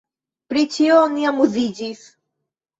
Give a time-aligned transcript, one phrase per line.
[0.53, 2.05] Pri ĉio ni amuziĝis.